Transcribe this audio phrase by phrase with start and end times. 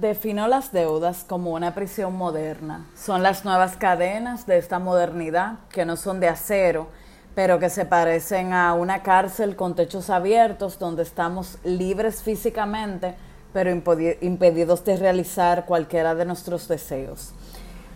[0.00, 2.86] defino las deudas como una prisión moderna.
[2.94, 6.88] Son las nuevas cadenas de esta modernidad que no son de acero,
[7.34, 13.14] pero que se parecen a una cárcel con techos abiertos donde estamos libres físicamente,
[13.54, 17.32] pero impedidos de realizar cualquiera de nuestros deseos.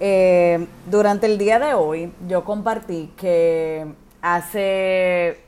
[0.00, 3.86] Eh, durante el día de hoy yo compartí que
[4.22, 5.40] hace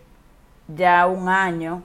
[0.68, 1.82] ya un año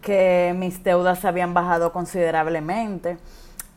[0.00, 3.18] que mis deudas habían bajado considerablemente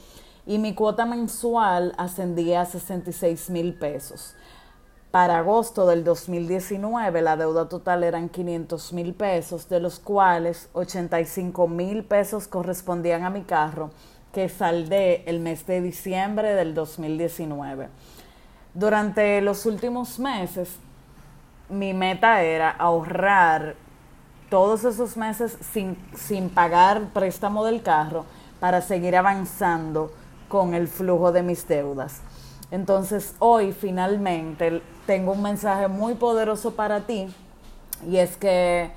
[0.46, 4.34] y mi cuota mensual ascendía a 66.000 pesos.
[5.10, 11.66] Para agosto del 2019 la deuda total eran 500 mil pesos, de los cuales 85
[11.66, 13.90] mil pesos correspondían a mi carro
[14.32, 17.88] que saldé el mes de diciembre del 2019.
[18.74, 20.77] Durante los últimos meses
[21.68, 23.74] mi meta era ahorrar
[24.50, 28.24] todos esos meses sin, sin pagar préstamo del carro
[28.61, 30.12] para seguir avanzando
[30.48, 32.22] con el flujo de mis deudas.
[32.70, 37.28] Entonces hoy finalmente tengo un mensaje muy poderoso para ti
[38.06, 38.91] y es que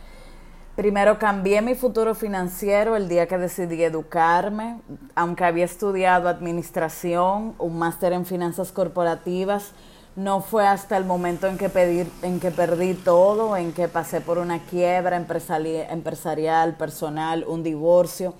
[0.76, 4.82] primero cambié mi futuro financiero el día que decidí educarme,
[5.16, 9.72] aunque había estudiado administración, un máster en finanzas corporativas,
[10.16, 14.20] no fue hasta el momento en que, pedir, en que perdí todo, en que pasé
[14.20, 18.34] por una quiebra empresarial, personal, un divorcio,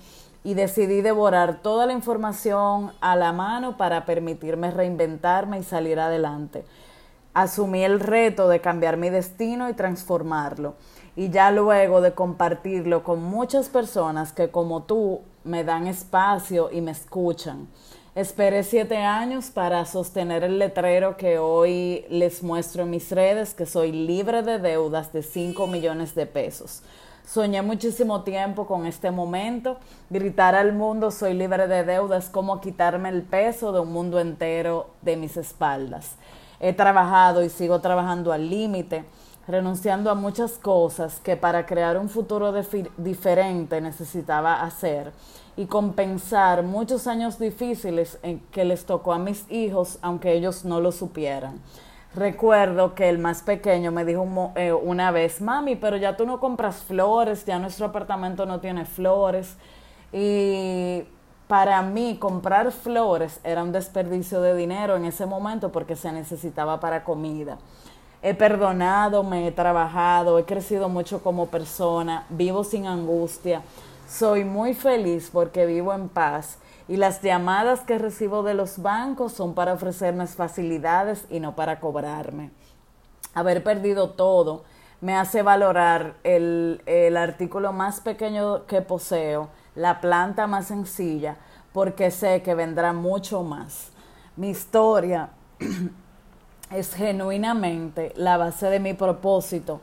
[0.44, 6.64] y decidí devorar toda la información a la mano para permitirme reinventarme y salir adelante.
[7.32, 10.74] Asumí el reto de cambiar mi destino y transformarlo.
[11.16, 16.80] Y ya luego de compartirlo con muchas personas que como tú me dan espacio y
[16.80, 17.68] me escuchan.
[18.14, 23.64] Esperé siete años para sostener el letrero que hoy les muestro en mis redes, que
[23.64, 26.82] soy libre de deudas de 5 millones de pesos.
[27.26, 29.78] Soñé muchísimo tiempo con este momento.
[30.10, 34.90] Gritar al mundo soy libre de deudas como quitarme el peso de un mundo entero
[35.00, 36.16] de mis espaldas.
[36.60, 39.06] He trabajado y sigo trabajando al límite,
[39.48, 42.52] renunciando a muchas cosas que para crear un futuro
[42.96, 45.12] diferente necesitaba hacer
[45.56, 50.80] y compensar muchos años difíciles en que les tocó a mis hijos, aunque ellos no
[50.80, 51.60] lo supieran.
[52.14, 56.40] Recuerdo que el más pequeño me dijo eh, una vez, mami, pero ya tú no
[56.40, 59.56] compras flores, ya nuestro apartamento no tiene flores.
[60.12, 61.04] Y
[61.48, 66.80] para mí comprar flores era un desperdicio de dinero en ese momento porque se necesitaba
[66.80, 67.58] para comida.
[68.22, 73.62] He perdonado, me he trabajado, he crecido mucho como persona, vivo sin angustia
[74.12, 79.32] soy muy feliz porque vivo en paz y las llamadas que recibo de los bancos
[79.32, 82.50] son para ofrecerme facilidades y no para cobrarme.
[83.32, 84.64] Haber perdido todo
[85.00, 91.38] me hace valorar el, el artículo más pequeño que poseo, la planta más sencilla,
[91.72, 93.92] porque sé que vendrá mucho más.
[94.36, 95.30] Mi historia
[96.74, 99.80] es genuinamente la base de mi propósito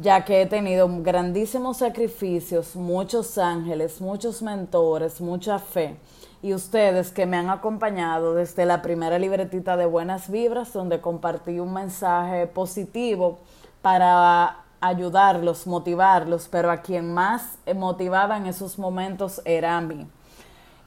[0.00, 5.96] ya que he tenido grandísimos sacrificios, muchos ángeles, muchos mentores, mucha fe
[6.40, 11.58] y ustedes que me han acompañado desde la primera libretita de Buenas Vibras, donde compartí
[11.58, 13.40] un mensaje positivo
[13.82, 20.06] para ayudarlos, motivarlos, pero a quien más motivaba en esos momentos era a mí.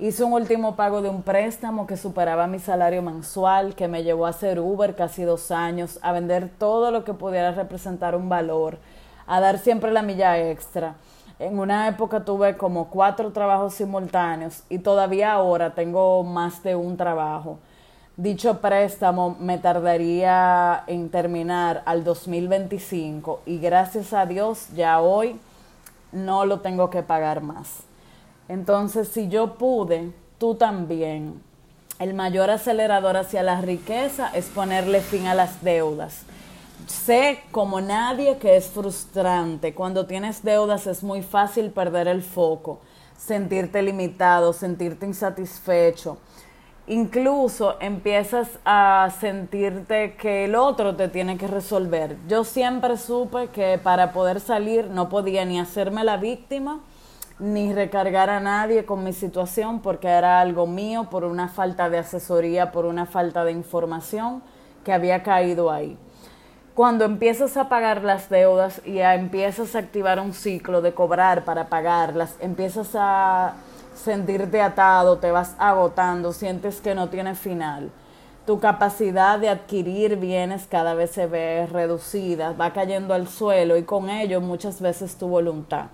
[0.01, 4.25] Hice un último pago de un préstamo que superaba mi salario mensual, que me llevó
[4.25, 8.79] a hacer Uber casi dos años, a vender todo lo que pudiera representar un valor,
[9.27, 10.95] a dar siempre la milla extra.
[11.37, 16.97] En una época tuve como cuatro trabajos simultáneos y todavía ahora tengo más de un
[16.97, 17.59] trabajo.
[18.17, 25.39] Dicho préstamo me tardaría en terminar al 2025 y gracias a Dios ya hoy
[26.11, 27.90] no lo tengo que pagar más.
[28.51, 31.41] Entonces, si yo pude, tú también.
[31.99, 36.25] El mayor acelerador hacia la riqueza es ponerle fin a las deudas
[36.87, 39.73] sé como nadie que es frustrante.
[39.73, 42.79] Cuando tienes deudas es muy fácil perder el foco,
[43.17, 46.17] sentirte limitado, sentirte insatisfecho.
[46.87, 52.17] Incluso empiezas a sentirte que el otro te tiene que resolver.
[52.27, 56.81] Yo siempre supe que para poder salir no podía ni hacerme la víctima
[57.41, 61.97] ni recargar a nadie con mi situación porque era algo mío por una falta de
[61.97, 64.41] asesoría, por una falta de información
[64.85, 65.97] que había caído ahí
[66.73, 71.67] cuando empiezas a pagar las deudas y empiezas a activar un ciclo de cobrar para
[71.67, 73.55] pagarlas, empiezas a
[73.93, 77.91] sentirte atado, te vas agotando, sientes que no tiene final.
[78.45, 83.83] tu capacidad de adquirir bienes cada vez se ve reducida, va cayendo al suelo y
[83.83, 85.85] con ello muchas veces tu voluntad.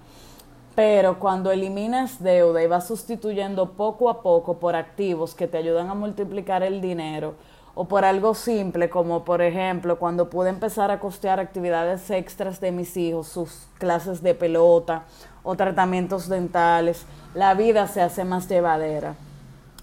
[0.77, 5.89] Pero cuando eliminas deuda y vas sustituyendo poco a poco por activos que te ayudan
[5.89, 7.33] a multiplicar el dinero,
[7.73, 12.71] o por algo simple como por ejemplo cuando pude empezar a costear actividades extras de
[12.71, 15.05] mis hijos, sus clases de pelota
[15.41, 19.15] o tratamientos dentales, la vida se hace más llevadera.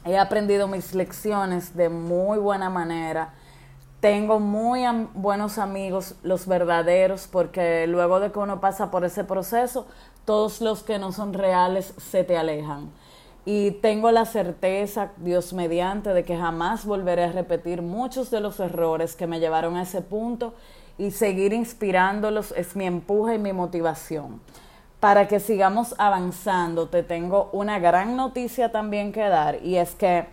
[0.05, 3.35] He aprendido mis lecciones de muy buena manera.
[3.99, 4.83] Tengo muy
[5.15, 9.87] buenos amigos, los verdaderos, porque luego de que uno pasa por ese proceso,
[10.25, 12.91] todos los que no son reales se te alejan
[13.47, 18.59] y tengo la certeza, Dios mediante, de que jamás volveré a repetir muchos de los
[18.59, 20.55] errores que me llevaron a ese punto
[20.97, 24.41] y seguir inspirándolos es mi empuje y mi motivación.
[24.99, 30.27] Para que sigamos avanzando, te tengo una gran noticia también que dar y es que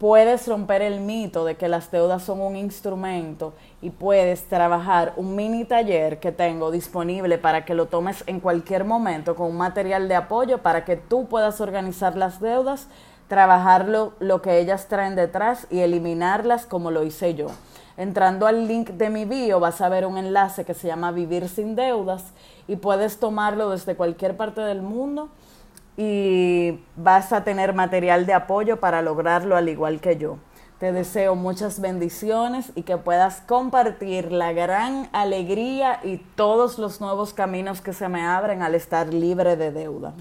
[0.00, 3.52] puedes romper el mito de que las deudas son un instrumento
[3.82, 8.86] y puedes trabajar un mini taller que tengo disponible para que lo tomes en cualquier
[8.86, 12.88] momento con un material de apoyo para que tú puedas organizar las deudas,
[13.28, 17.48] trabajar lo, lo que ellas traen detrás y eliminarlas como lo hice yo.
[17.98, 21.46] Entrando al link de mi bio vas a ver un enlace que se llama Vivir
[21.46, 22.24] sin deudas
[22.66, 25.28] y puedes tomarlo desde cualquier parte del mundo
[25.96, 30.38] y vas a tener material de apoyo para lograrlo al igual que yo.
[30.78, 37.34] Te deseo muchas bendiciones y que puedas compartir la gran alegría y todos los nuevos
[37.34, 40.14] caminos que se me abren al estar libre de deuda.